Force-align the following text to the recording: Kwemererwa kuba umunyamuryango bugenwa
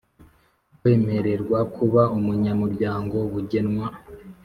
Kwemererwa 0.77 1.59
kuba 1.75 2.01
umunyamuryango 2.17 3.17
bugenwa 3.31 3.87